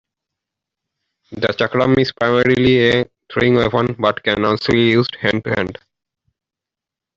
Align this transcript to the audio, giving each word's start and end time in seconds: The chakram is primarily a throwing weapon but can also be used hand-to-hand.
The 1.31 1.49
chakram 1.49 1.99
is 1.99 2.11
primarily 2.11 2.89
a 3.01 3.05
throwing 3.31 3.53
weapon 3.57 3.93
but 3.99 4.23
can 4.23 4.43
also 4.45 4.71
be 4.71 4.89
used 4.89 5.13
hand-to-hand. 5.21 5.77